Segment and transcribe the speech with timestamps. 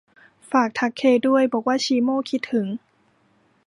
[0.49, 2.67] ฝากทักเคด้วย บอกว่าชีโม่คิดถึง